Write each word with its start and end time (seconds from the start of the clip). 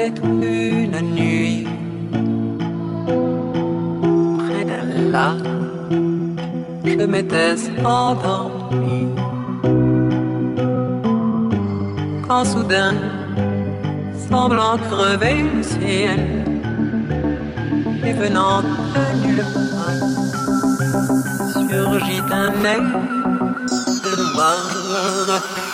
peut-être 0.00 0.24
une 0.24 1.00
nuit, 1.14 1.66
près 4.38 4.64
d'un 4.64 5.10
lac, 5.12 5.44
je 6.84 7.04
m'étais 7.04 7.56
endormi. 7.84 9.08
Quand 12.26 12.44
soudain, 12.44 12.94
semblant 14.30 14.78
crever 14.78 15.42
le 15.54 15.62
ciel, 15.62 16.20
et 18.04 18.12
venant 18.12 18.62
de 18.62 19.26
nulle 19.26 19.44
part, 19.74 20.08
surgit 21.68 22.22
un 22.30 22.52
aigle 22.64 23.00
noir. 24.34 25.69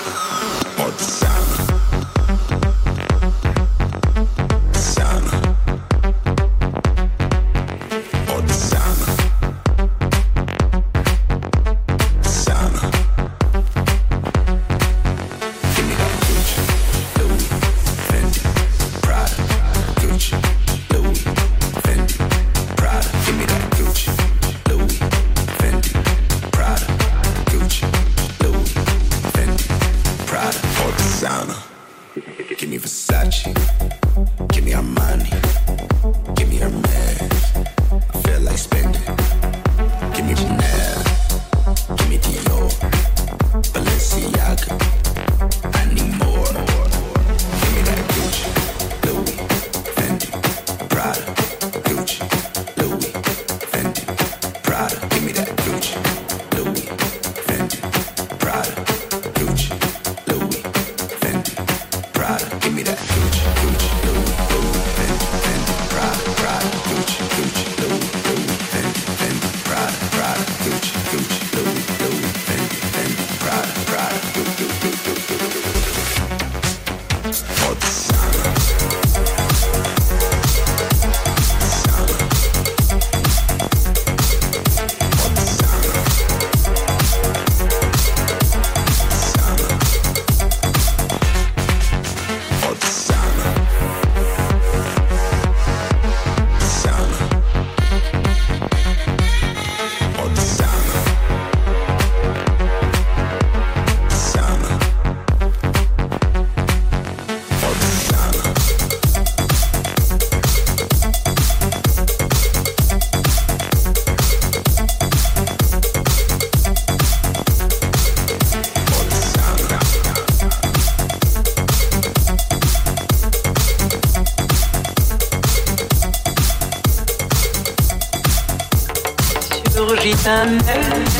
pretending 130.15 130.61
to. 130.61 131.17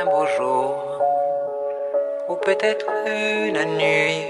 un 0.00 0.04
beau 0.04 0.26
jour, 0.36 1.00
ou 2.28 2.34
peut-être 2.36 2.86
une 3.06 3.64
nuit, 3.76 4.26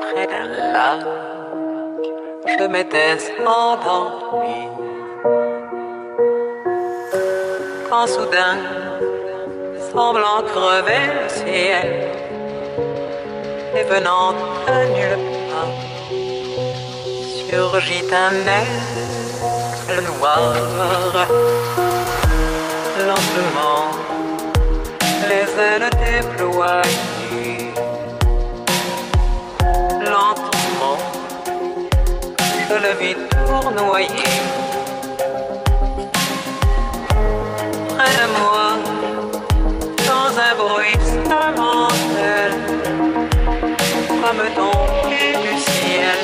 près 0.00 0.26
d'un 0.32 0.48
lac, 0.72 1.00
je 2.46 2.64
m'étais 2.64 3.18
endormi. 3.44 4.68
Quand 7.90 8.06
soudain, 8.06 8.58
semblant 9.92 10.42
crever 10.52 11.04
le 11.22 11.28
ciel, 11.28 11.88
et 13.76 13.82
venant 13.82 14.32
de 14.32 14.76
nulle 14.94 15.18
part, 15.48 15.76
surgit 17.48 18.04
un 18.12 18.34
air 18.46 18.70
noir 20.18 20.52
lentement, 23.12 23.90
les 25.28 25.48
ailes 25.68 25.90
déployées. 26.04 27.72
Lentement, 30.00 30.98
je 32.68 32.76
le 32.84 32.92
vis 33.00 33.16
tournoyer. 33.46 34.30
Près 37.88 38.14
de 38.20 38.26
moi, 38.38 38.68
dans 40.08 40.32
un 40.48 40.54
bruit 40.60 41.00
sentimental, 41.28 42.52
comme 44.22 44.44
tomber 44.56 45.28
du 45.42 45.54
ciel. 45.60 46.20